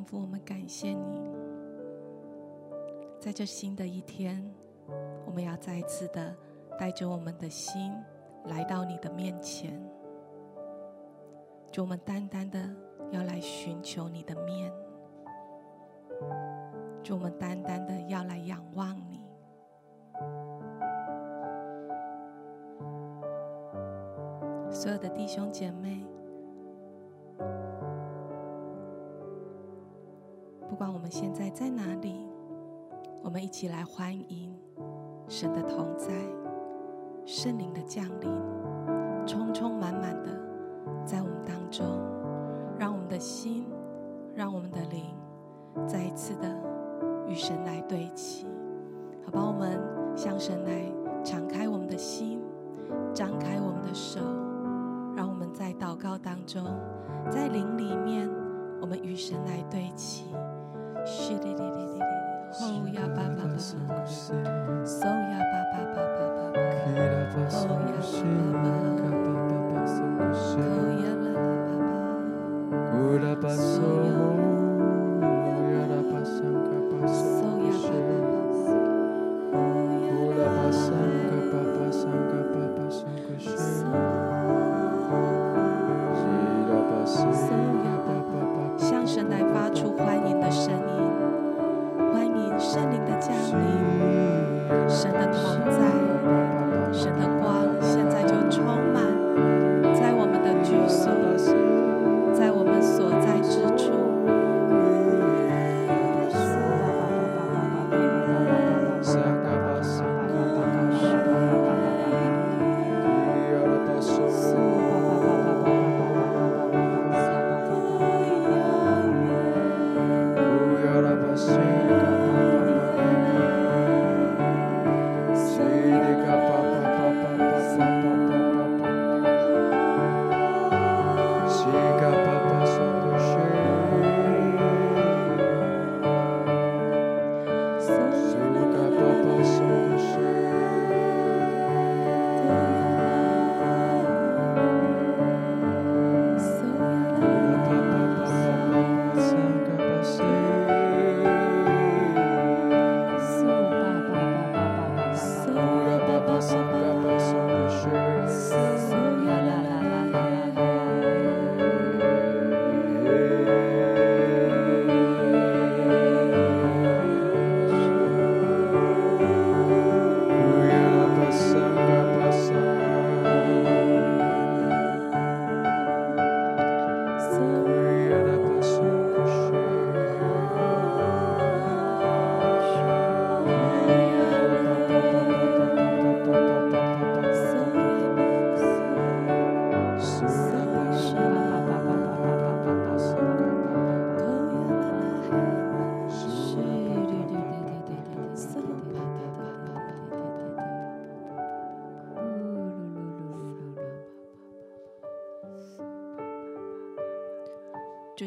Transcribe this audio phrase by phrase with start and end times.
[0.00, 1.30] 天父，我们感谢你，
[3.18, 4.42] 在这新的一天，
[5.26, 6.34] 我们要再一次的
[6.78, 7.92] 带着我们的心
[8.46, 9.78] 来到你的面前，
[11.70, 12.58] 就我们单单的
[13.10, 14.72] 要来寻求你的面，
[17.02, 19.20] 就我们单单的要来仰望你。
[24.70, 26.06] 所有的弟兄姐妹。
[33.50, 34.54] 起来欢迎
[35.28, 36.08] 神的同在、
[37.26, 38.30] 圣灵的降临，
[39.26, 40.30] 充充满满的
[41.04, 41.84] 在我们当中，
[42.78, 43.66] 让我们的心，
[44.34, 45.14] 让我们的灵
[45.86, 46.48] 再一次的
[47.26, 48.46] 与神来对齐。
[49.24, 49.80] 好吧，我们
[50.16, 50.84] 向神来
[51.24, 52.40] 敞开我们的心，
[53.12, 54.20] 张开我们的手，
[55.16, 56.64] 让我们在祷告当中，
[57.28, 58.30] 在灵里面，
[58.80, 60.26] 我们与神来对齐。
[61.04, 62.09] 是的，的的的的，
[62.58, 66.58] 哦呀，爸爸爸爸，哦呀，爸爸爸爸爸爸，
[67.54, 67.94] 哦呀，
[68.52, 70.68] 爸爸爸爸，哦
[71.00, 71.30] 呀，啦
[73.18, 74.59] 啦爸爸，哦呀。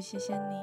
[0.03, 0.55] 谢谢你，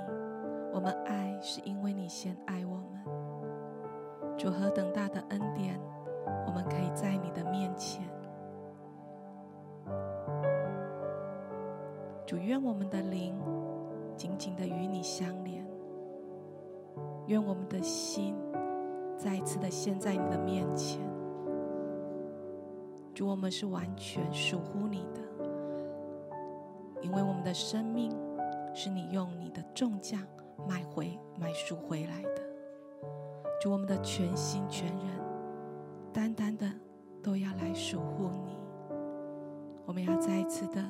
[0.71, 4.37] 我们爱是因为你先爱我们。
[4.37, 5.81] 主，何等大的恩典，
[6.47, 8.05] 我们可以在你的面前。
[12.27, 13.35] 主，愿我们的灵
[14.15, 15.67] 紧紧的与你相连，
[17.27, 18.37] 愿我们的心
[19.17, 21.01] 再次的现在你的面前。
[23.15, 25.23] 主，我们是完全属乎你的，
[27.01, 28.13] 因为我们的生命。
[28.75, 30.19] 是你用你的重价
[30.69, 32.43] 买回、买赎回来的，
[33.61, 35.07] 主，我们的全心全人，
[36.13, 36.67] 单单的
[37.23, 38.59] 都要来守护你。
[39.87, 40.85] 我们要再一次的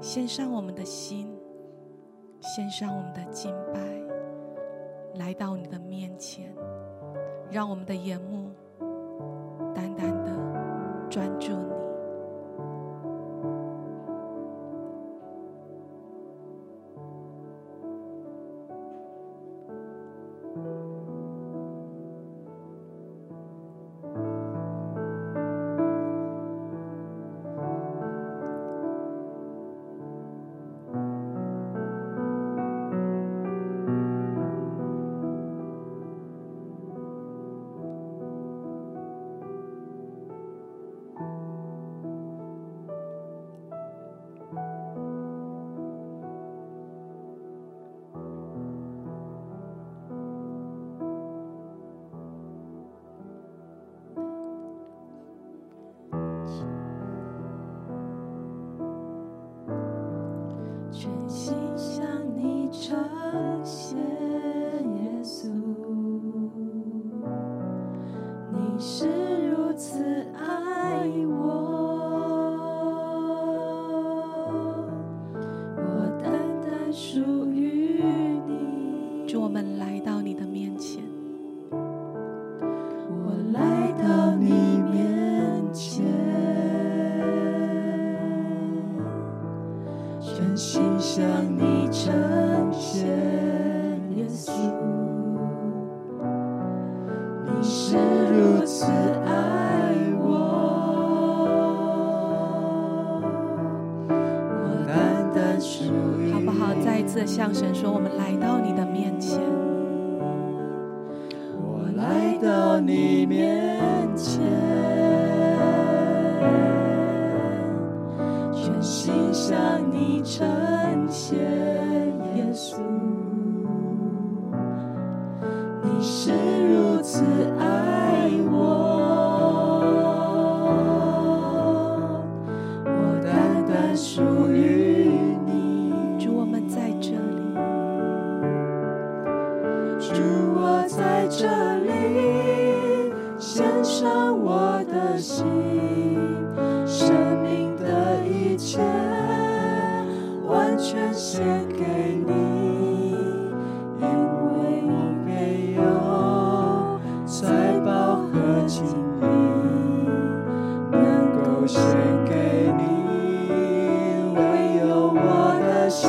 [0.00, 1.36] 献上我们的心，
[2.40, 3.80] 献上我们的敬拜，
[5.18, 6.54] 来到你的面前，
[7.50, 8.52] 让我们的眼目
[9.74, 10.30] 单单的
[11.10, 11.75] 专注你。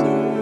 [0.04, 0.37] 我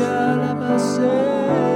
[0.00, 1.67] ya la pasé.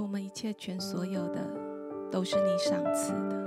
[0.00, 1.46] 主，我们一切全所有的
[2.10, 3.44] 都是你赏赐的。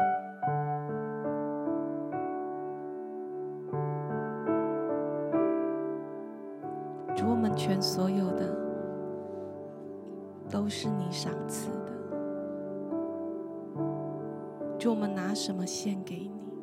[7.15, 8.55] 主，我们全所有的
[10.47, 11.91] 都是你赏赐的。
[14.77, 16.53] 主，我们拿什么献给你？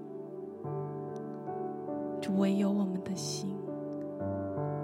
[2.20, 3.56] 主，唯有我们的心，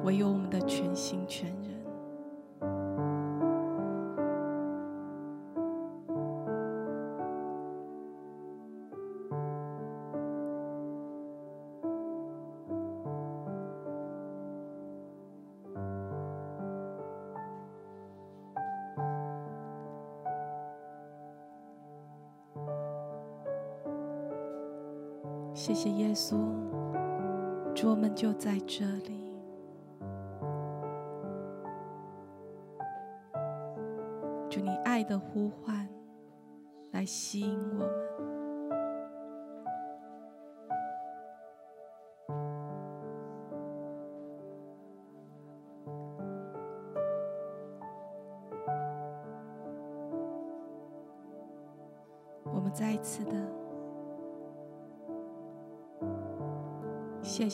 [0.02, 1.75] 唯有我们的全心全人。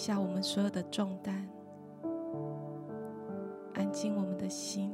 [0.02, 1.48] 下我们所有的重担，
[3.74, 4.90] 安静我们的心，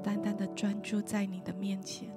[0.00, 2.08] 单单的专注在你的面前。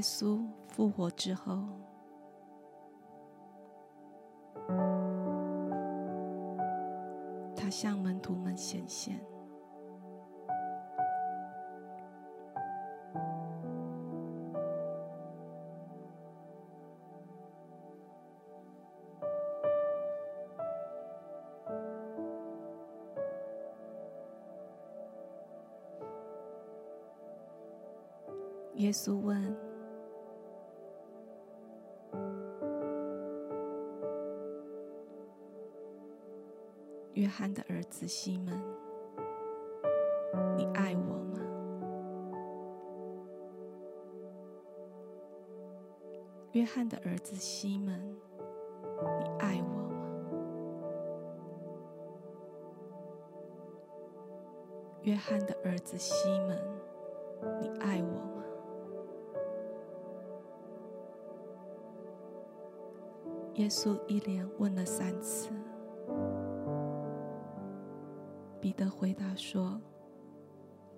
[0.00, 1.62] 耶稣复活之后，
[7.54, 9.20] 他向门徒们显现。
[28.76, 29.69] 耶稣问。
[37.30, 38.60] 约翰的儿子西门，
[40.56, 41.38] 你爱我吗？
[46.50, 48.16] 约翰的儿子西门，
[49.20, 50.02] 你爱我吗？
[55.02, 56.60] 约翰的儿子西门，
[57.60, 58.42] 你爱我吗？
[63.54, 65.48] 耶稣一连问了三次。
[68.80, 69.78] 的回答说：“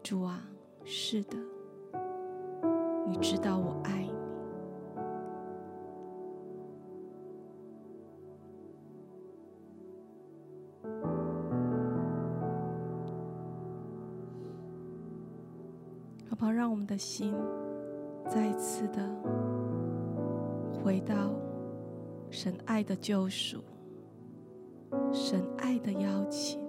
[0.04, 0.40] 主啊，
[0.84, 1.36] 是的，
[3.08, 4.12] 你知道我爱你。”
[16.30, 16.52] 好不好？
[16.52, 17.34] 让我们的心
[18.28, 19.10] 再次的
[20.72, 21.34] 回到
[22.30, 23.60] 神爱的救赎，
[25.12, 26.61] 神爱的邀请。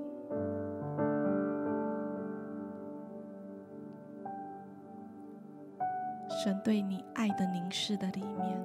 [6.44, 8.62] 神对你爱的凝视的里面，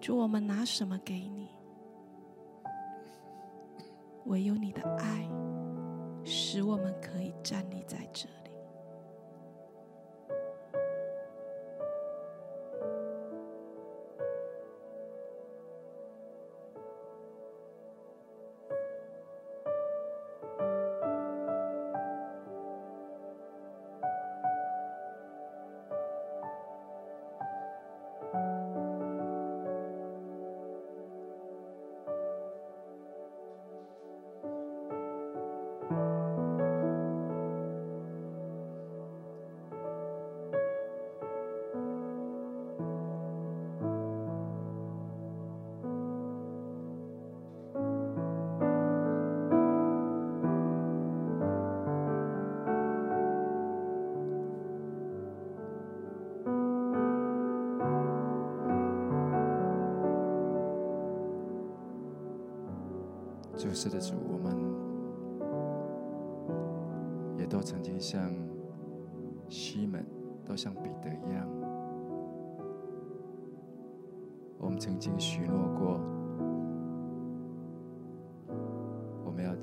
[0.00, 1.48] 主，我们拿什么给你？
[4.26, 5.28] 唯有你的爱，
[6.22, 8.28] 使我们可以站立在这。
[8.44, 8.45] 里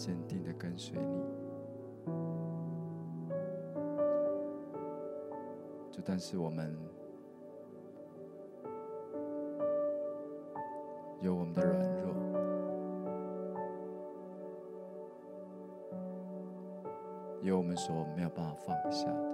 [0.03, 1.23] 坚定的跟随你。
[5.89, 6.77] 就但是我们
[11.21, 12.13] 有我们的软弱，
[17.41, 19.31] 有我们所没有办法放下的。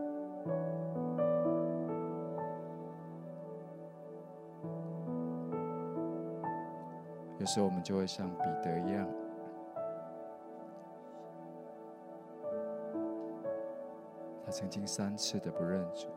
[7.39, 9.09] 有时候我们就会像彼得一样，
[14.49, 16.07] 曾经三次的不认主。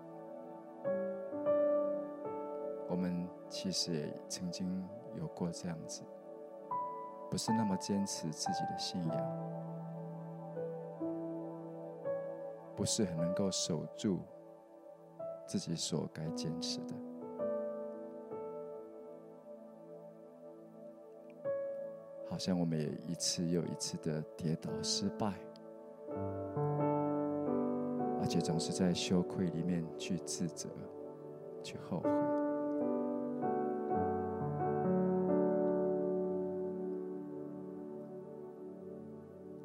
[2.88, 6.02] 我们其实也曾经有过这样子，
[7.30, 9.16] 不是那么坚持自己的信仰，
[12.76, 14.20] 不是很能够守住
[15.46, 16.94] 自己所该坚持的，
[22.28, 25.32] 好像我们也一次又一次的跌倒失败，
[28.32, 30.70] 且总是在羞愧里面去自责、
[31.62, 32.08] 去后悔。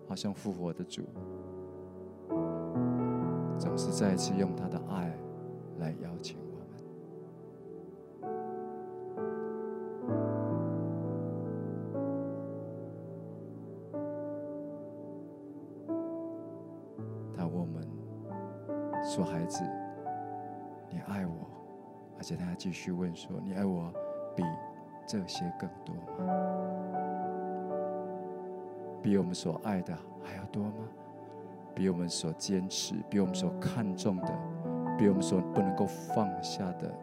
[0.06, 1.04] 好像复活的主，
[3.58, 5.07] 总是再一次用他的爱
[22.28, 23.90] 且他还继续问说：“你爱我
[24.36, 24.44] 比
[25.08, 26.02] 这些更多吗？”
[29.02, 30.90] 比我们所爱的还要多吗？
[31.74, 34.28] 比我们所坚持、比我们所看重的、
[34.98, 36.94] 比我们所不能够放下的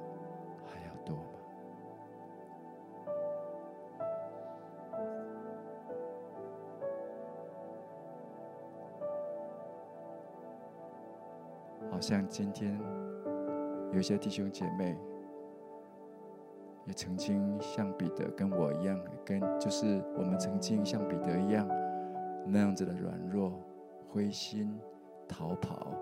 [0.66, 1.22] 还要多吗？
[11.90, 12.78] 好像今天
[13.92, 14.94] 有些弟兄姐妹
[16.86, 21.66] 也曾经像彼得跟我一样，跟就是我们曾经像彼得一样。
[22.46, 23.52] 那样子的软弱、
[24.10, 24.78] 灰心、
[25.26, 25.92] 逃跑，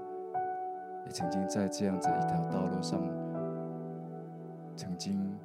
[1.07, 3.01] 也曾经在这样子一条道路上，
[4.75, 5.38] 曾经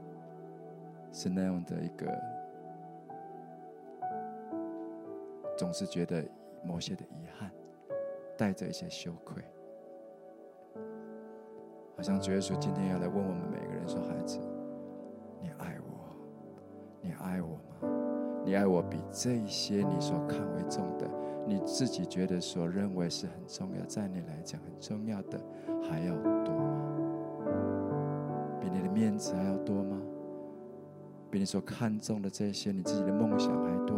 [1.14, 2.08] 是那样的一个，
[5.56, 6.26] 总是觉得
[6.64, 7.52] 某些的遗憾，
[8.36, 9.44] 带着一些羞愧，
[11.96, 14.40] 好像主耶稣今天要来问我们每个人说：“孩子，
[17.22, 17.90] 爱我吗？”
[18.46, 21.06] 你爱我比这些你所看为重的，
[21.46, 25.38] 你自己觉得所认为是很重要，在你来讲很重要的，
[25.90, 26.82] 还要多吗？
[28.62, 30.02] 比你的面子还要多吗？
[31.30, 33.98] 比你所看重的这些你自己的梦想还多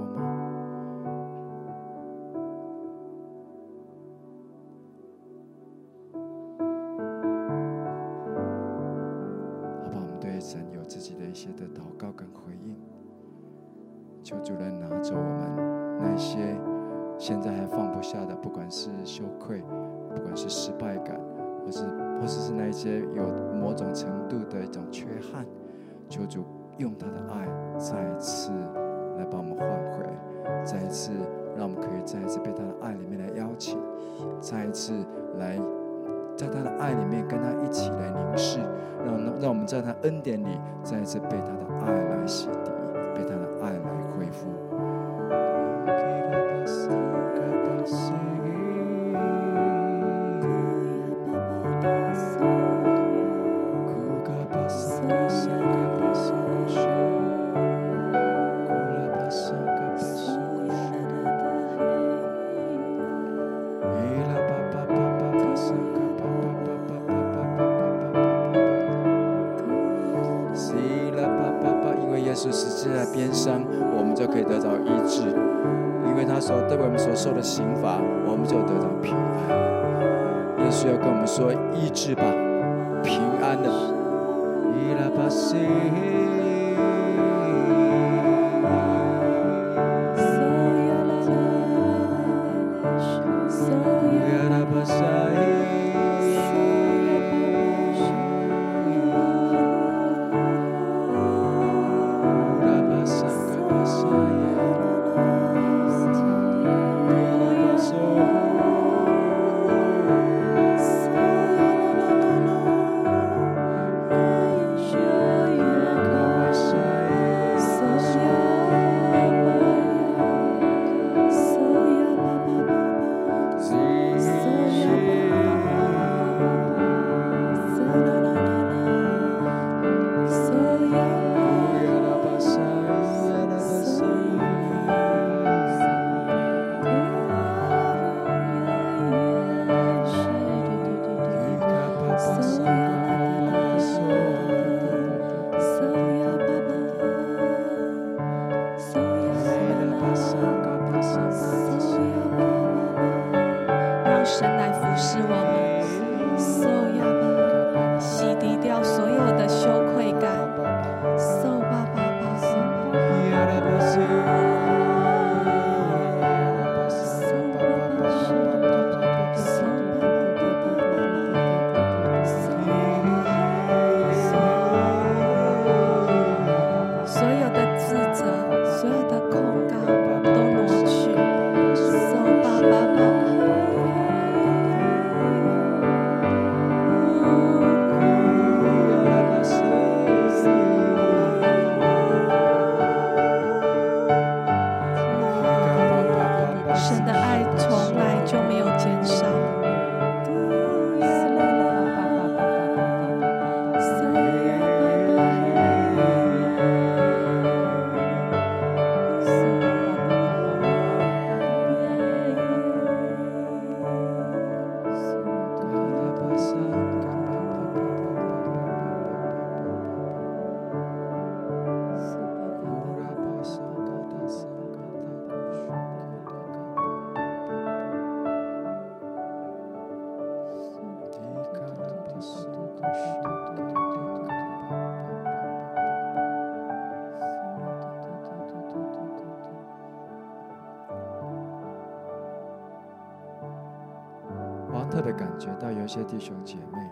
[245.90, 246.88] 些弟兄姐妹，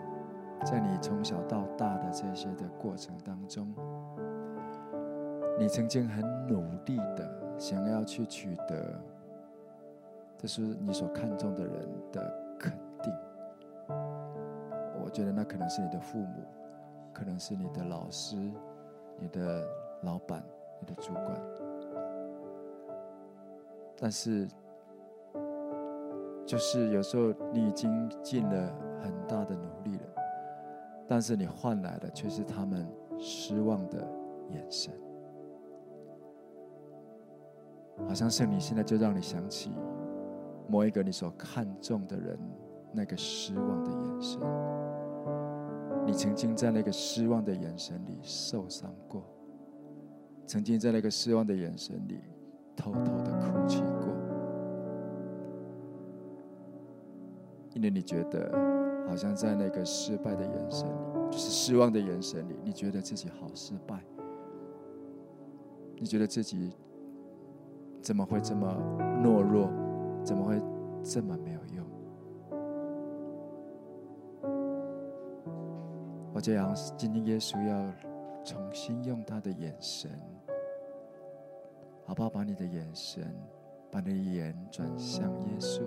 [0.64, 3.72] 在你从小到大的这些的过程当中，
[5.56, 9.00] 你曾经很努力的想要去取得，
[10.36, 13.14] 这是你所看重的人的肯定。
[15.00, 16.42] 我觉得那可能是你的父母，
[17.12, 18.36] 可能是你的老师、
[19.16, 19.64] 你的
[20.02, 20.42] 老板、
[20.80, 21.40] 你的主管，
[23.96, 24.48] 但是。
[26.44, 30.06] 就是有时候你已经尽了很大的努力了，
[31.06, 32.86] 但是你换来的却是他们
[33.18, 33.98] 失望的
[34.50, 34.92] 眼神，
[38.06, 39.72] 好像圣灵现在就让你想起
[40.68, 42.38] 某一个你所看重的人
[42.92, 44.40] 那个失望的眼神，
[46.06, 49.22] 你曾经在那个失望的眼神里受伤过，
[50.46, 52.20] 曾经在那个失望的眼神里
[52.76, 54.08] 偷偷的哭泣过。
[57.74, 58.50] 因为你觉得，
[59.08, 63.98] 好像在那个失败的眼神里，就是失望的眼神里，你觉得自己好失败，
[65.96, 66.72] 你觉得自己
[68.02, 68.70] 怎么会这么
[69.24, 69.70] 懦弱，
[70.22, 70.60] 怎么会
[71.02, 71.86] 这么没有用？
[76.34, 77.92] 我这样，今天耶稣要
[78.44, 80.10] 重新用他的眼神，
[82.04, 82.28] 好不好？
[82.28, 83.24] 把你的眼神，
[83.90, 85.80] 把你的眼转向耶稣。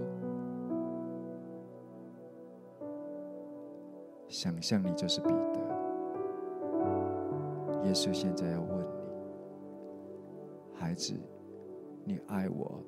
[4.31, 5.59] 想象你就是彼得，
[7.83, 8.85] 耶稣现在要问你，
[10.73, 11.13] 孩子，
[12.05, 12.81] 你爱我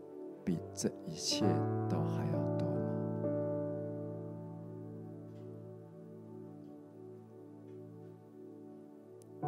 [0.46, 1.46] 比这一切
[1.90, 2.78] 都还要多吗？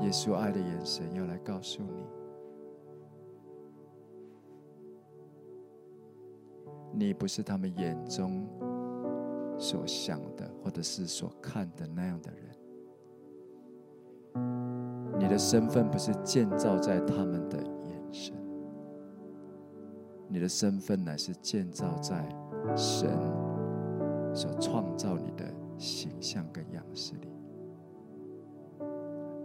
[0.02, 1.82] 耶稣爱的眼神要来告诉
[6.92, 8.46] 你，你不是他们眼中。
[9.58, 12.40] 所想的，或者是所看的那样的人，
[15.20, 18.36] 你的身份不是建造在他们的眼神，
[20.28, 22.28] 你的身份乃是建造在
[22.76, 23.10] 神
[24.34, 25.46] 所创造你的
[25.78, 27.30] 形象跟样式里。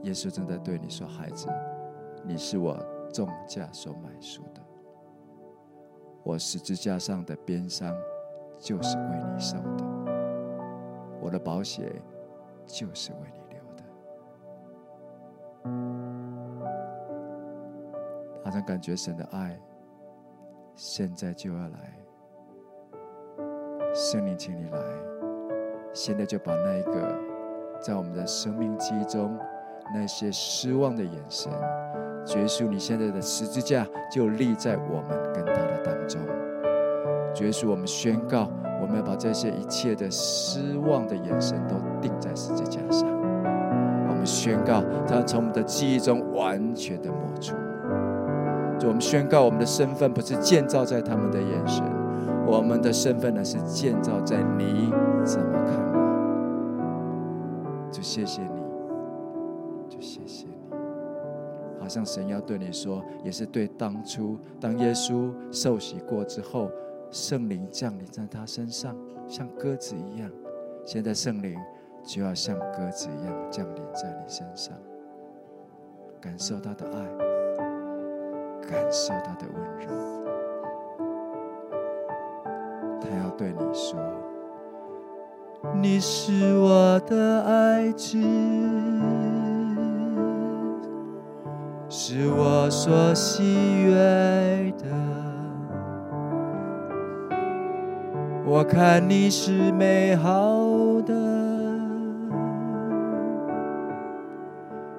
[0.02, 1.46] 耶稣正在对你说：“孩子，
[2.24, 2.76] 你是我
[3.12, 4.60] 重价所买赎的，
[6.24, 7.94] 我十字架上的鞭伤
[8.58, 9.84] 就是为你受的。”
[11.20, 11.92] 我的宝血
[12.66, 13.82] 就是为你流的，
[18.42, 19.60] 好像感觉神的爱
[20.74, 21.94] 现在就要来，
[23.94, 24.78] 圣灵，请你来，
[25.92, 27.18] 现在就把那一个
[27.80, 29.38] 在我们的生命记忆中
[29.92, 31.52] 那些失望的眼神，
[32.24, 36.20] 结束你现在的十字架就立在我们跟他的当中，
[37.34, 38.50] 结束我们宣告。
[38.80, 43.08] 我们要把这些一切的失望的眼神都定在十字架上。
[44.08, 47.54] 我们宣告，他从我们的记忆中完全的抹除。
[48.78, 51.84] 就我们宣告，我们的身份不是建造在他们的眼神，
[52.46, 54.90] 我们的身份呢是建造在你
[55.24, 56.00] 怎么看我。
[57.92, 58.62] 就谢谢你，
[59.88, 60.54] 就谢谢你。
[61.78, 66.70] 好像神要对你说，也是对当初当耶稣受洗过之后。
[67.10, 68.96] 圣灵降临在他身上，
[69.26, 70.30] 像鸽子一样。
[70.84, 71.56] 现在圣灵
[72.04, 74.74] 就要像鸽子一样降临在你身上，
[76.20, 77.06] 感受他的爱，
[78.66, 79.88] 感受他的温柔。
[83.00, 83.98] 他要对你说
[85.80, 88.18] ：“你是我的爱子，
[91.88, 95.29] 是我所喜悦的。”
[98.50, 101.14] 我看你是美好的，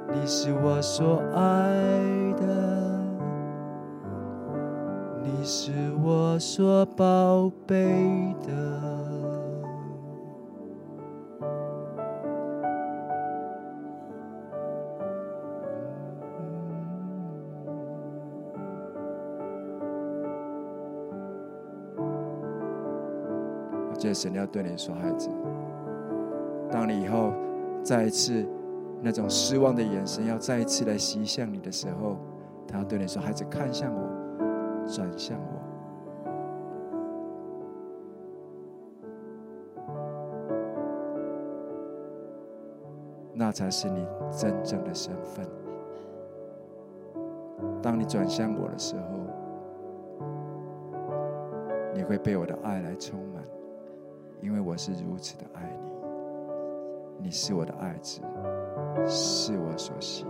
[0.10, 1.42] 你是我所爱
[2.40, 2.46] 的，
[5.22, 9.41] 你是我所宝贝的。
[24.02, 25.30] 这神要对你说，孩子，
[26.72, 27.32] 当你以后
[27.84, 28.44] 再一次
[29.00, 32.18] 那种失望的眼神要再一次来袭向你的时候，
[32.68, 34.02] 他要对你说，孩子，看向我，
[34.88, 35.62] 转向我，
[43.36, 45.46] 那才是你真正的身份。
[47.84, 49.04] 当你转向我的时候，
[51.94, 53.44] 你会被我的爱来充满。
[54.42, 55.92] 因为我是如此的爱你。
[57.24, 58.20] 你是我的爱子，
[59.08, 60.26] 是我所喜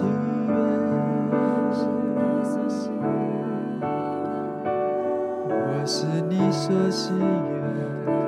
[0.00, 0.08] 心
[0.48, 0.50] 愿，
[5.50, 8.19] 我是你所心愿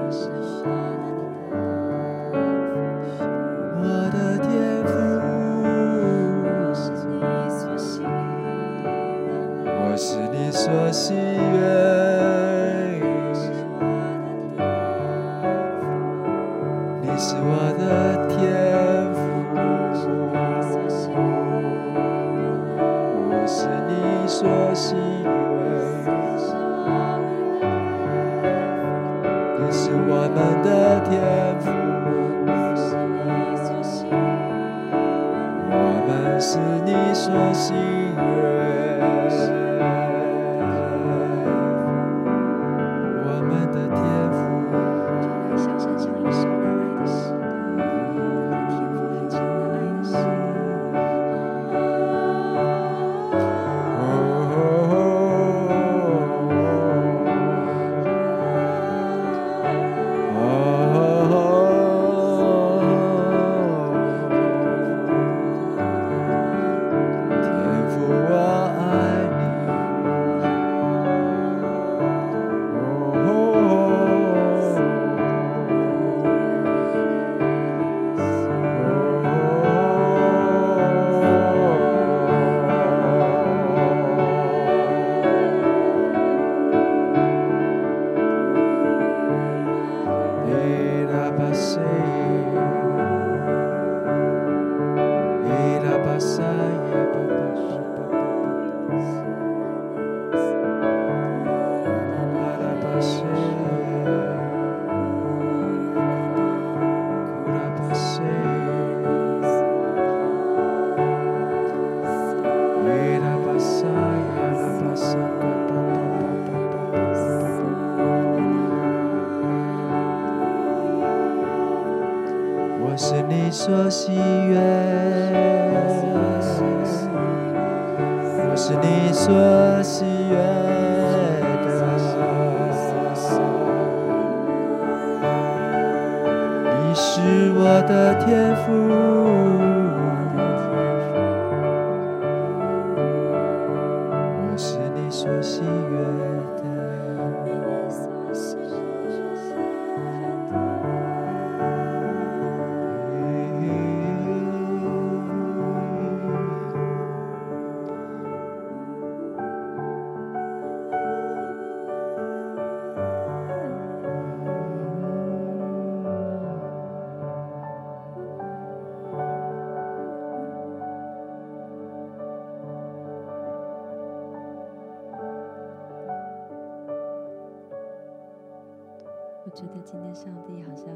[179.84, 180.86] 今天上帝好像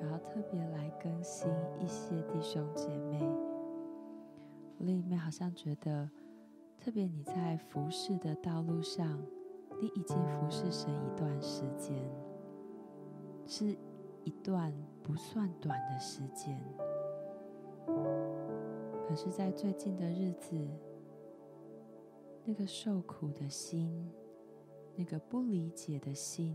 [0.00, 3.20] 然后特别来更新一些弟兄姐妹，
[4.78, 6.08] 我里面好像觉得
[6.78, 9.20] 特别你在服侍的道路上，
[9.80, 11.96] 你已经服侍神一段时间，
[13.44, 13.76] 是
[14.24, 14.72] 一段
[15.02, 16.58] 不算短的时间，
[19.08, 20.56] 可是，在最近的日子，
[22.44, 24.10] 那个受苦的心，
[24.94, 26.54] 那个不理解的心。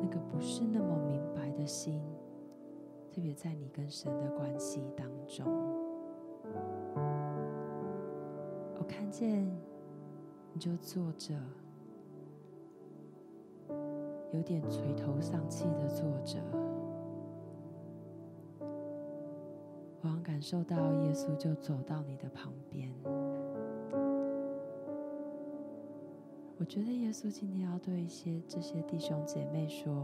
[0.00, 2.02] 那个不是那么明白的心，
[3.12, 5.46] 特别在你跟神的关系当中，
[8.78, 9.44] 我看见
[10.52, 11.34] 你就坐着，
[14.32, 16.38] 有点垂头丧气的坐着，
[20.02, 22.92] 我感受到耶稣就走到你的旁边。
[26.64, 30.02] 我觉得耶稣今天要对一些这些弟兄姐妹说：“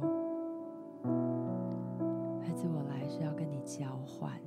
[2.44, 4.38] 孩子，我来是要跟你交换，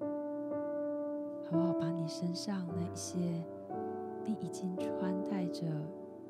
[0.00, 1.74] 好不好？
[1.74, 3.18] 把你身上那些
[4.24, 5.66] 你已经穿戴着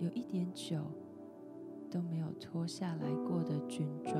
[0.01, 0.81] 有一点久
[1.89, 4.17] 都没有脱下来过的军装。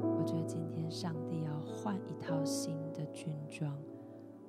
[0.00, 3.76] 我觉得今天上帝要换一套新的军装，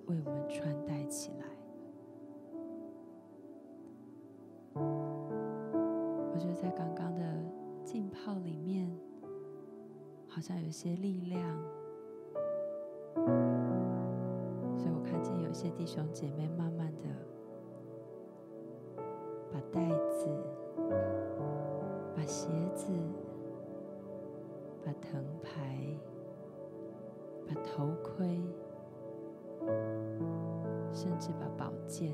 [0.05, 1.52] 为我们穿戴起来。
[6.43, 7.21] 就在刚刚的
[7.85, 8.91] 浸泡里面，
[10.27, 11.41] 好像有些力量，
[14.75, 17.07] 所以我看见有一些弟兄姐妹慢慢的
[19.51, 20.27] 把袋子、
[22.15, 22.91] 把鞋子。
[24.85, 25.97] 把藤牌、
[27.47, 28.37] 把头盔，
[30.91, 32.13] 甚至把宝剑，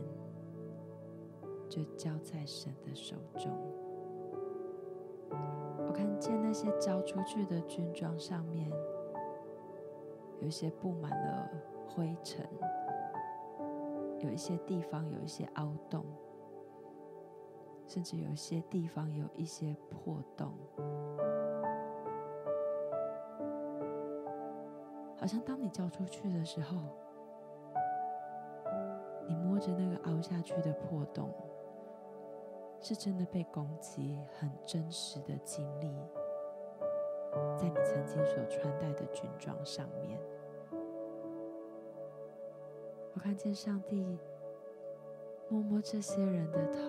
[1.67, 3.51] 就交在神的手中。
[5.87, 8.71] 我看见那些交出去的军装上面，
[10.39, 11.49] 有一些布满了
[11.87, 12.45] 灰尘，
[14.19, 16.05] 有一些地方有一些凹洞，
[17.87, 20.51] 甚至有一些地方有一些破洞。
[25.17, 26.77] 好像当你交出去的时候，
[29.27, 31.29] 你摸着那个凹下去的破洞，
[32.81, 35.93] 是真的被攻击，很真实的经历，
[37.57, 40.19] 在你曾经所穿戴的军装上面。
[43.13, 44.17] 我看见上帝
[45.49, 46.79] 摸摸这些人的头，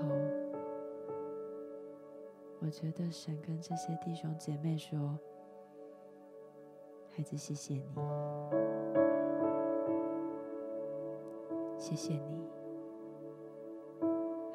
[2.60, 5.18] 我觉得神跟这些弟兄姐妹说。
[7.12, 7.84] 孩子，谢谢你，
[11.76, 12.48] 谢谢你，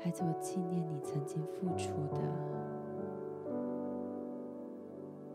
[0.05, 2.21] 孩子，我纪念你曾经付出的，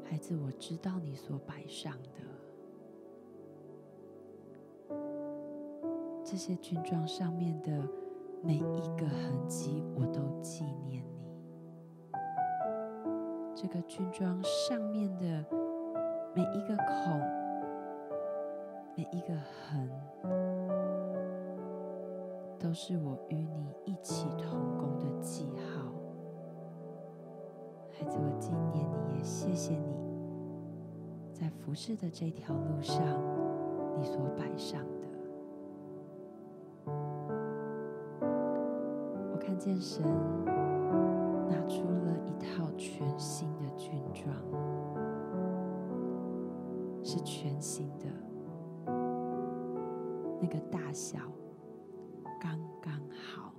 [0.04, 2.20] 孩子，我知道你所摆上的
[6.22, 7.82] 这些军装上面的
[8.44, 11.34] 每一个痕迹，我都纪念你。
[13.56, 15.44] 这个军装上面的。
[16.32, 17.20] 每一个孔，
[18.96, 19.90] 每一个痕，
[22.61, 25.90] 都是我与你一起同工的记号。
[27.90, 29.96] 孩子，我纪念你，也谢谢你，
[31.32, 33.02] 在服侍的这条路上，
[33.96, 35.08] 你所摆上的。
[39.32, 40.04] 我看见神
[41.48, 44.36] 拿出了一套全新的军装。
[47.02, 48.04] 是全新的，
[50.40, 51.18] 那个大小
[52.41, 53.53] 刚刚好，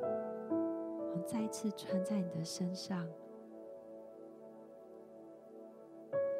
[0.00, 3.04] 我再一次穿在你的身上，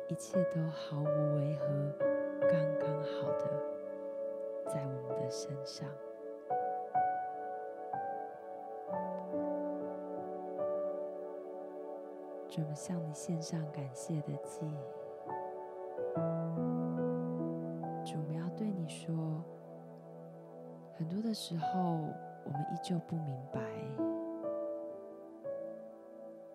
[0.09, 1.67] 一切都毫无违和，
[2.49, 3.45] 刚刚好的
[4.67, 5.89] 在我们的身上。
[12.49, 14.61] 准备向你献上感谢的祭。
[18.05, 19.15] 主，我要对你说，
[21.03, 22.07] 很多的时候
[22.45, 23.61] 我们依旧不明白，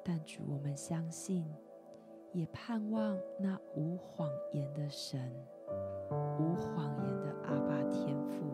[0.06, 1.46] 但主，我们相信，
[2.32, 5.20] 也盼望那无谎言的神，
[6.40, 8.46] 无谎言的阿爸天父，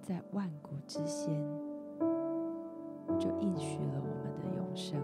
[0.00, 1.38] 在万古之先
[3.18, 4.98] 就应许了我们的永生。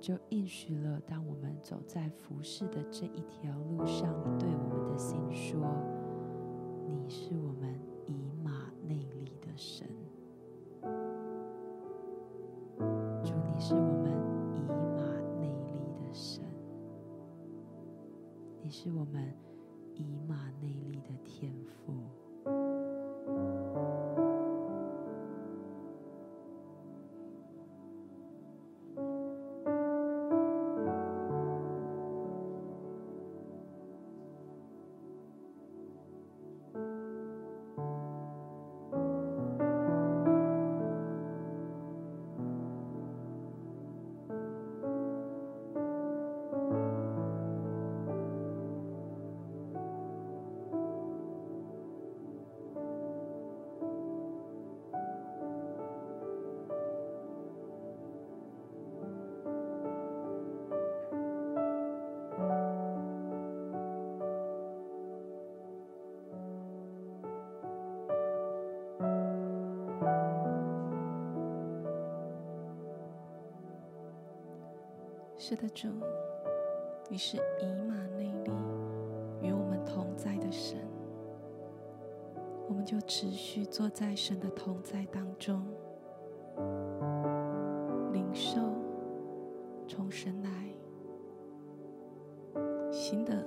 [0.00, 5.60] 就应许了，当我们走在服侍的这一条路上，你对我们的心说
[6.88, 9.86] ：“你是我们以马内利的神。”
[13.22, 14.10] 主，你是我们
[14.54, 14.60] 以
[14.96, 15.02] 马
[15.38, 16.42] 内利的神，
[18.62, 19.34] 你是我们
[19.94, 21.92] 以马内利的天赋。
[75.50, 75.88] 是的，主，
[77.08, 78.52] 你是以马内利
[79.42, 80.78] 与我们同在的神。
[82.68, 85.66] 我们就持续坐在神的同在当中，
[88.12, 88.60] 领受
[89.88, 90.50] 从神来
[92.92, 93.44] 新的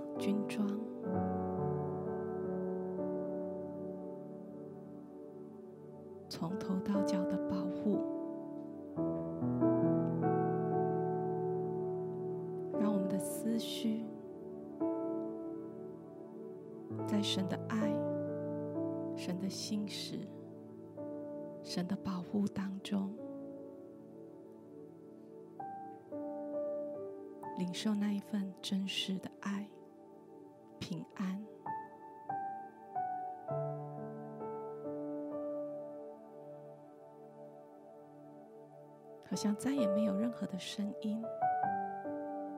[39.43, 41.21] 想再也没有任何的声音，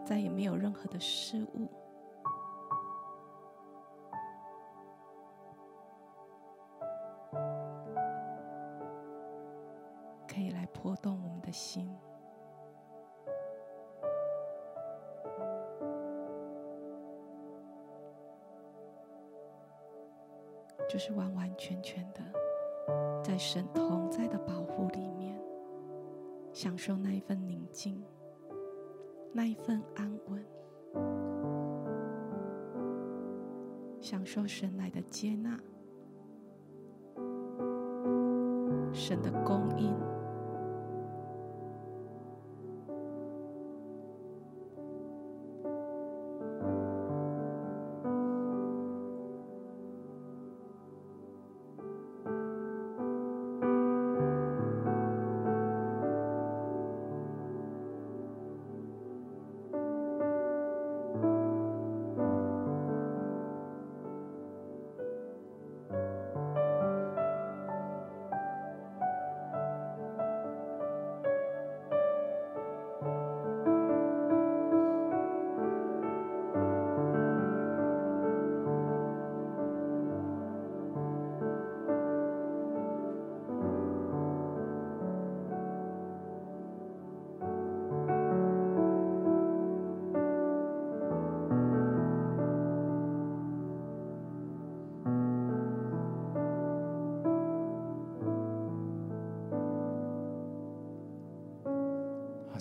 [0.06, 1.68] 再也没有任何的事物。
[26.66, 28.04] 享受那一份宁静，
[29.32, 30.44] 那一份安稳，
[34.02, 35.60] 享受神来的接纳，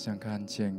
[0.05, 0.71] 像看见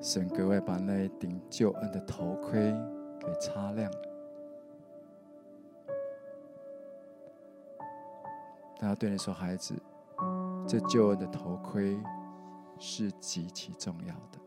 [0.00, 2.74] 神格外把那一顶救恩的头盔
[3.20, 3.92] 给擦亮。
[8.78, 9.74] 他要对你说：“孩子，
[10.66, 12.02] 这救恩的头盔
[12.78, 14.38] 是极其重要的。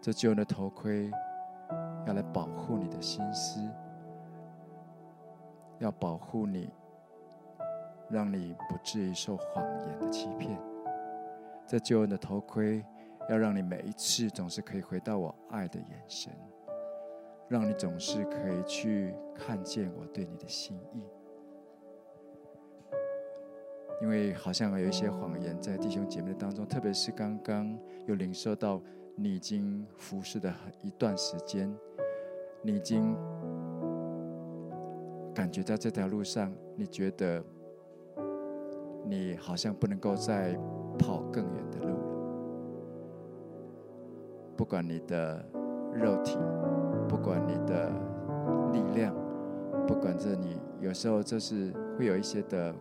[0.00, 1.10] 这救恩的头盔
[2.06, 3.60] 要来保护你的心思，
[5.80, 6.70] 要保护你，
[8.08, 10.58] 让你不至于受谎言的欺骗。”
[11.66, 12.84] 这救恩的头盔，
[13.28, 16.32] 要让你每一次总是可以回到我爱的眼神，
[17.48, 21.04] 让你总是可以去看见我对你的心意。
[24.00, 28.80] 因为好像有一些谎言在弟兄姐妹当中，特别是刚刚有领受到
[29.16, 31.74] 你已经服侍的一段时间，
[32.62, 33.16] 你已经
[35.34, 37.42] 感觉在这条路上，你觉得
[39.04, 40.56] 你好像不能够再。
[40.98, 41.94] 跑更远的路了。
[44.56, 45.44] 不管你的
[45.92, 46.38] 肉体，
[47.08, 47.90] 不管你的
[48.72, 49.14] 力量，
[49.86, 52.74] 不管这你有时候就是会有一些的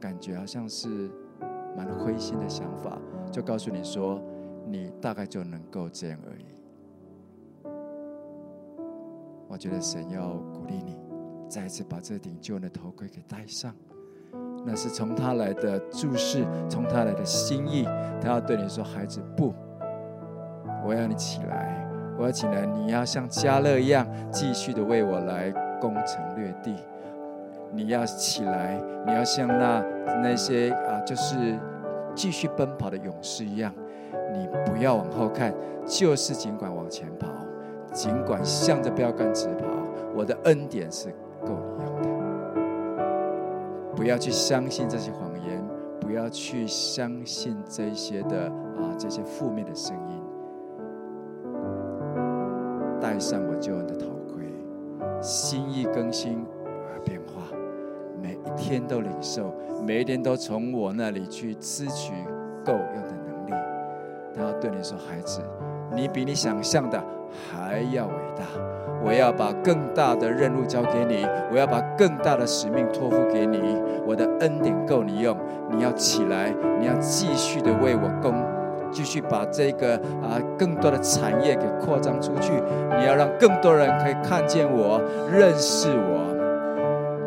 [0.00, 1.10] 感觉，好像是
[1.76, 2.98] 蛮灰心的想法，
[3.30, 4.20] 就告诉你说，
[4.66, 6.44] 你大概就能够这样而已。
[9.48, 10.96] 我觉得神要鼓励你，
[11.48, 13.74] 再一次把这顶救恩的头盔给戴上。
[14.64, 17.88] 那是从他来的注视，从他来的心意，
[18.20, 19.54] 他要对你说：“孩子，不，
[20.84, 21.88] 我要你起来，
[22.18, 25.50] 我要起来，你要像迦勒一样，继续的为我来
[25.80, 26.76] 攻城略地。
[27.72, 29.82] 你要起来，你要像那
[30.22, 31.58] 那些啊，就是
[32.14, 33.72] 继续奔跑的勇士一样，
[34.32, 35.54] 你不要往后看，
[35.86, 37.28] 就是尽管往前跑，
[37.92, 39.64] 尽管向着标杆直跑。
[40.14, 41.08] 我的恩典是
[41.46, 42.09] 够你用的。”
[44.00, 45.62] 不要去相信这些谎言，
[46.00, 50.22] 不要去相信这些的啊，这些负面的声音。
[52.98, 54.50] 戴上我救恩的头盔，
[55.20, 57.54] 心意更新而变化，
[58.22, 59.54] 每一天都领受，
[59.86, 62.14] 每一天都从我那里去支取
[62.64, 63.52] 够用的能力。
[64.34, 65.42] 他要对你说：“孩子，
[65.94, 66.98] 你比你想象的
[67.50, 68.44] 还要伟大。
[69.02, 73.76] 我要把更大的任务交给你，我要把更大的使命托付给你。
[74.06, 75.36] 我的恩典够你用，
[75.70, 78.34] 你要起来，你要继续的为我工，
[78.90, 82.52] 继续把这个啊更多的产业给扩张出去。
[82.98, 86.20] 你要让更多人可以看见我，认识我。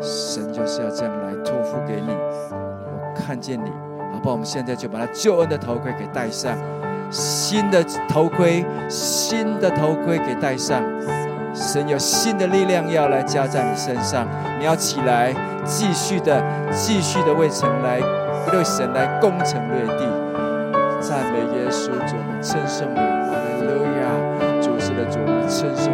[0.00, 2.12] 神就是要这样来托付给你，
[2.50, 3.70] 我看见你，
[4.12, 4.32] 好不好？
[4.32, 6.54] 我们现在就把他救恩的头盔给戴上，
[7.10, 10.82] 新的头盔，新的头盔给戴上。
[11.54, 14.26] 神有新的力量要来加在你身上，
[14.58, 15.32] 你要起来，
[15.64, 16.42] 继续的、
[16.72, 18.00] 继续的为神来、
[18.52, 20.04] 为神来攻城略地。
[21.00, 24.60] 赞美耶稣，主我们称颂你，哈利路亚！
[24.60, 25.92] 主是的主，我们称颂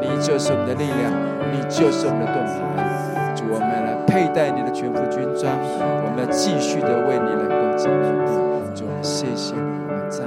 [0.00, 1.12] 你，你就是我们的力量，
[1.52, 3.34] 你就是我们的盾牌。
[3.34, 8.32] 主，我们来佩戴你的全副军装，我们要继续的为你来攻城略地。
[8.74, 10.22] 主，我们谢谢你，我们赞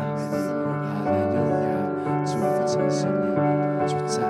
[3.93, 4.20] 你。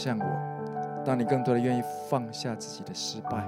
[0.00, 0.24] 向我，
[1.04, 3.46] 当你更多的愿意放下自己的失败，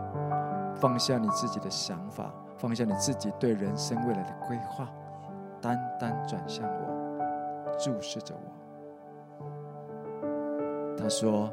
[0.74, 4.86] 放下你自己的想法，放下你自己对人生未来的规划，
[5.62, 8.40] 单单转向我，注视着我。
[10.98, 11.50] 他说，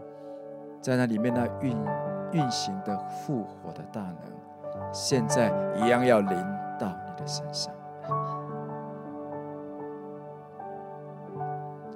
[0.81, 1.77] 在那里面那运
[2.33, 6.37] 运行的复活的大能，现在一样要临
[6.77, 7.73] 到你的身上。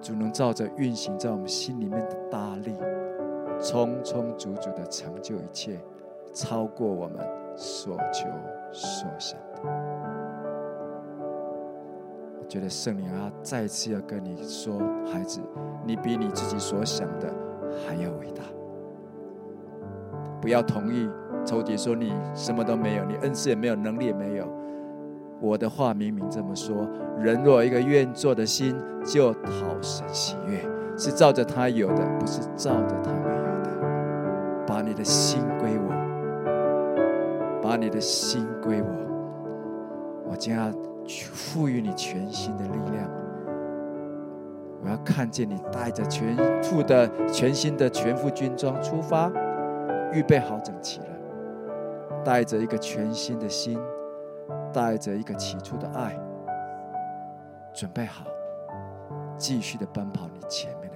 [0.02, 2.78] 主能照着运行在我们心里面的大力，
[3.64, 5.80] 充充足足的成就一切，
[6.34, 8.28] 超过我们所求
[8.74, 9.40] 所想。
[12.40, 14.78] 我觉得圣灵啊，再次要跟你说，
[15.12, 15.40] 孩子，
[15.86, 17.34] 你比你自己所想的
[17.88, 18.44] 还要伟大。
[20.42, 21.10] 不要同意
[21.46, 24.46] 仇敌说你什么都没有，你恩赐也没有，能力也没有。
[25.40, 26.86] 我的话明明这么说：
[27.18, 30.60] 人若一个愿做的心，就讨神喜悦，
[30.98, 33.23] 是照着他有的，不是照着他。
[34.74, 35.88] 把你的心归我，
[37.62, 38.88] 把你的心归我，
[40.32, 40.72] 我将要
[41.06, 43.08] 赋予你全新的力量。
[44.82, 49.32] 我要看见你带着全副的、全新的全副军装出发，
[50.12, 51.06] 预备好整齐了，
[52.26, 53.80] 带着一个全新的心，
[54.74, 56.20] 带着一个起初的爱，
[57.72, 58.26] 准备好，
[59.38, 60.90] 继续的奔跑你前面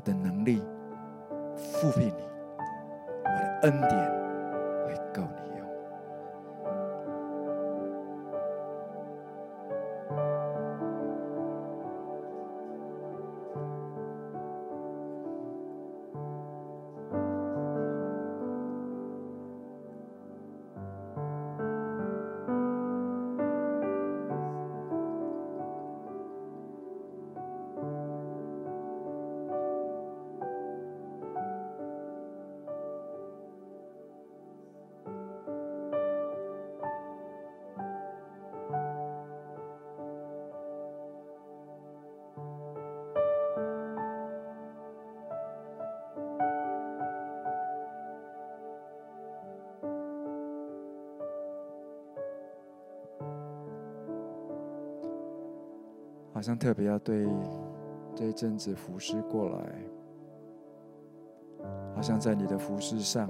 [0.00, 0.62] 的能力
[1.56, 2.12] 覆庇你，
[3.24, 4.19] 我的恩典。
[56.40, 57.28] 好像特别要对
[58.16, 59.74] 这一阵子服侍过来，
[61.94, 63.28] 好像在你的服侍上，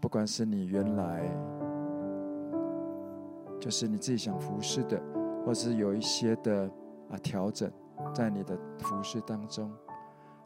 [0.00, 1.22] 不管是你原来
[3.60, 5.00] 就是你自己想服侍的，
[5.46, 6.68] 或是有一些的
[7.08, 7.70] 啊调整，
[8.12, 9.70] 在你的服侍当中，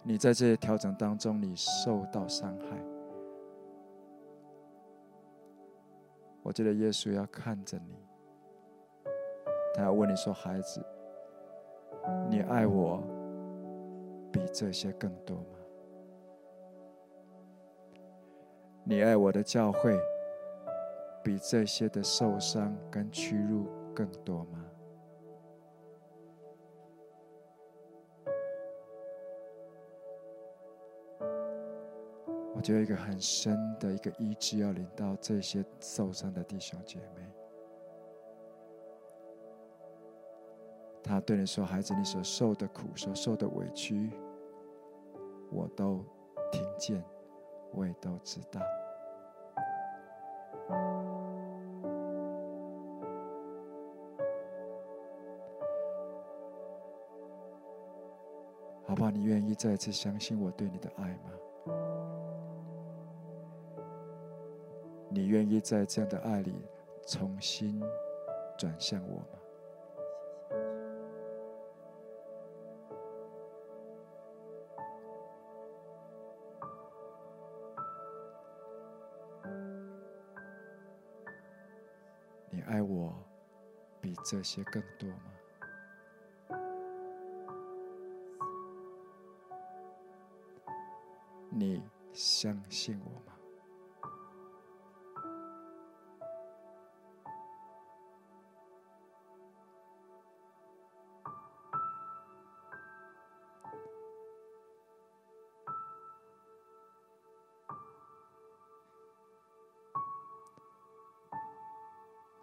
[0.02, 2.78] 你在这些调整当中，你受到伤害，
[6.42, 8.07] 我觉得耶稣要看着你。
[9.78, 10.84] 他要问你说：“孩子，
[12.28, 13.00] 你爱我
[14.32, 15.44] 比这些更多吗？
[18.82, 19.96] 你爱我的教会
[21.22, 24.64] 比这些的受伤跟屈辱更多吗？”
[32.52, 37.22] 我觉得一个很深的一个医治要领到这些受伤的弟兄姐妹。
[41.02, 44.10] 他对你说：“孩子，你所受的苦，所受的委屈，
[45.50, 46.04] 我都
[46.52, 47.02] 听见，
[47.72, 48.60] 我也都知道。
[58.84, 59.10] 好不好？
[59.10, 61.30] 你愿意再次相信我对你的爱吗？
[65.08, 66.54] 你愿意在这样的爱里
[67.06, 67.82] 重新
[68.58, 69.24] 转向我吗？”
[84.30, 85.32] 这些更多吗？
[91.48, 93.17] 你相信我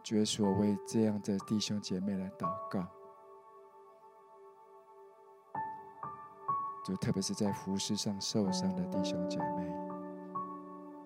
[0.05, 0.15] 吗？
[0.15, 2.85] 主所为这样的弟兄姐妹来祷告，
[6.85, 9.67] 就特别是在服事上受伤的弟兄姐妹，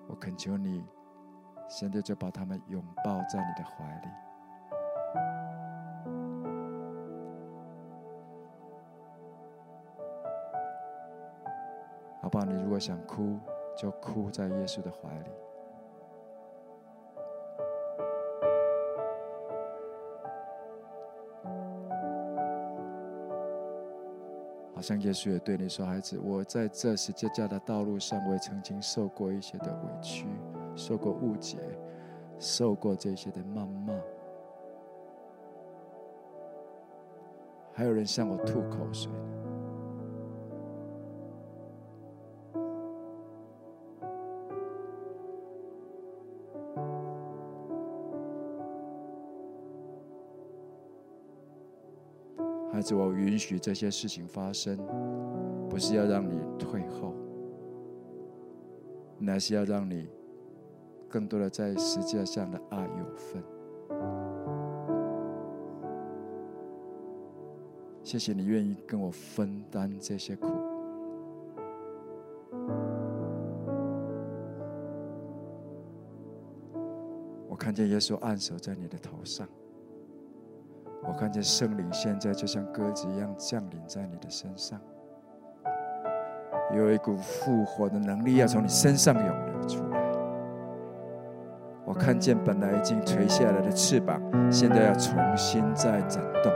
[0.05, 0.85] 我恳求你，
[1.69, 4.09] 现在就把他们拥抱在你的怀里，
[12.21, 12.43] 好不好？
[12.43, 13.39] 你如果想哭，
[13.77, 15.29] 就哭在耶稣的怀里。
[24.79, 30.25] 好像耶稣也对你说：“孩子，我在这十字架的道路上，我也曾经受过一些的委屈，
[30.73, 31.57] 受过误解，
[32.39, 33.93] 受过这些的谩骂，
[37.73, 39.11] 还有人向我吐口水。”
[52.89, 54.75] 子，我允许这些事情发生，
[55.69, 57.13] 不是要让你退后，
[59.19, 60.09] 乃是要让你
[61.07, 63.43] 更多的在十字架上的爱有份。
[68.01, 70.47] 谢谢你愿意跟我分担这些苦，
[77.47, 79.47] 我看见耶稣按手在你的头上。
[81.09, 84.79] 我看见圣灵现在就像鸽子一样降临在你的身上，
[86.71, 89.99] 有一股复活的能力要从你身上涌流出来。
[91.83, 96.53] 我看见本来已经垂下来的翅膀，现在要重新再展动，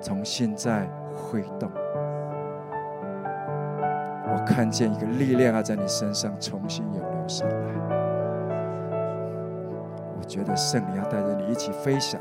[0.00, 1.70] 重新再挥动。
[4.32, 7.74] 我看见一个力量要在你身上重新涌流上来。
[10.18, 12.18] 我觉得圣灵要带着你一起飞翔。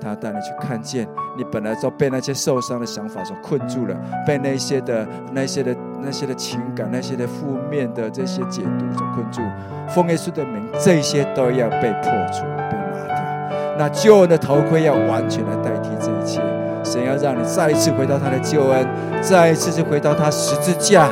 [0.00, 3.94] 他带你去看见，你本来就被那些受伤的想法所困住了，
[4.26, 9.42] 被那些的、那些的、那些的情感、那些的负面的这些解读所困住。
[9.88, 13.76] 奉耶稣的名，这些都要被破除、被拿掉。
[13.78, 16.40] 那救恩的头盔要完全的代替这一切。
[16.82, 18.86] 神要让你再一次回到他的救恩，
[19.20, 21.10] 再一次去回到他十字架，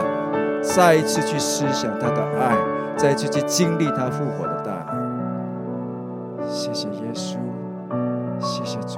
[0.63, 2.57] 再一次去思想他的爱，
[2.97, 6.49] 再一次去经历他复活的大能。
[6.49, 7.37] 谢谢耶稣。
[8.41, 8.98] 谢谢主，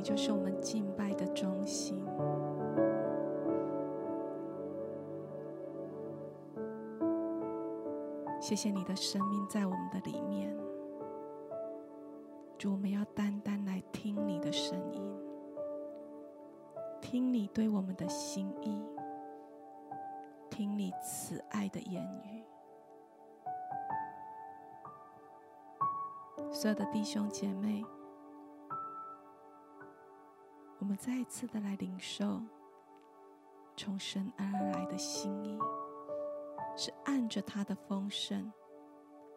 [0.00, 2.02] 你就是我们敬拜的中心。
[8.40, 10.56] 谢谢你的生命在我们的里面，
[12.56, 15.02] 主，我们要单单来听你的声音，
[17.02, 18.82] 听你对我们的心意，
[20.48, 22.42] 听你慈爱的言语。
[26.50, 27.84] 所有的弟兄姐妹。
[30.90, 32.40] 我再一次的来领受
[33.76, 35.56] 从神而来的心意，
[36.76, 38.52] 是按着他的丰盛，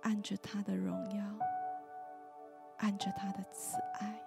[0.01, 1.23] 按着他的荣耀，
[2.79, 4.19] 按着他的慈爱。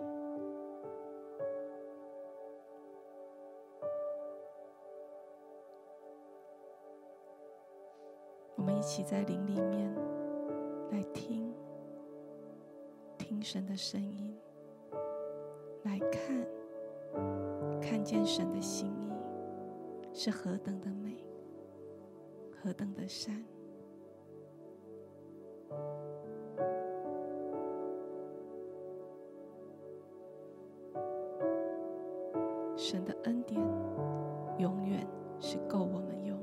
[8.55, 9.93] 我们一起在灵里面
[10.93, 11.53] 来听
[13.19, 14.33] 听神的声音。
[15.83, 16.47] 来看。
[17.81, 19.13] 看见神的心意
[20.13, 21.25] 是何等的美，
[22.51, 23.45] 何等的善。
[32.77, 33.61] 神的恩典
[34.59, 35.07] 永远
[35.41, 36.36] 是够我们用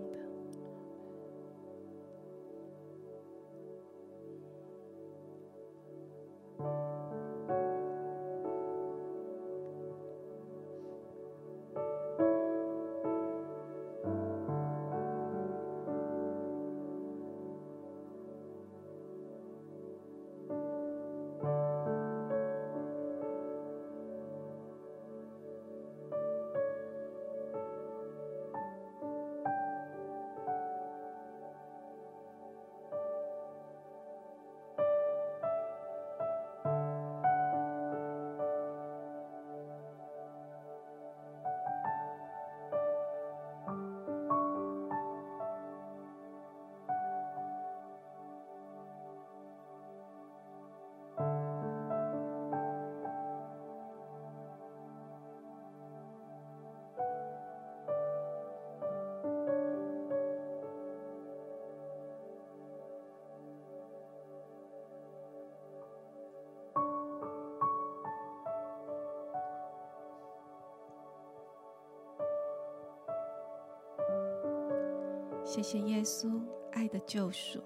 [75.53, 76.41] 谢谢耶稣
[76.71, 77.59] 爱的救赎，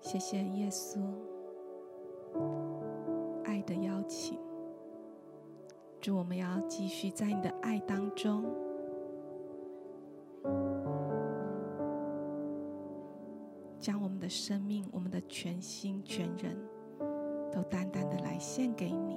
[0.00, 0.98] 谢谢耶稣
[3.44, 4.36] 爱的邀请。
[6.00, 8.44] 祝我们要继续在你的爱当中，
[13.78, 16.58] 将我们的生命、我们的全心全人
[17.52, 19.16] 都单单的来献给你。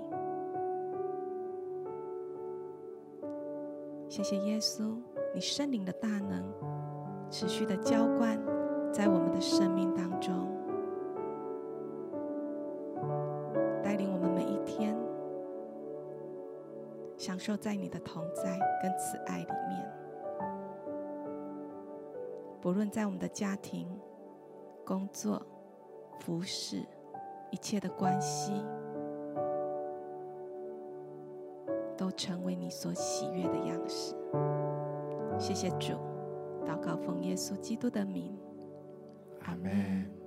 [4.08, 4.96] 谢谢耶稣。
[5.34, 6.44] 你圣灵的大能，
[7.30, 8.38] 持续的浇灌
[8.92, 10.34] 在我们的生命当中，
[13.84, 14.98] 带领我们每一天
[17.16, 19.92] 享受在你的同在跟慈爱里面。
[22.60, 23.88] 不论在我们的家庭、
[24.86, 25.42] 工作、
[26.20, 26.84] 服侍，
[27.52, 28.52] 一切的关系，
[31.96, 34.14] 都成为你所喜悦的样式。
[35.40, 35.94] 谢谢主，
[36.66, 38.38] 祷告奉耶稣基督的名，
[39.44, 40.19] 阿门。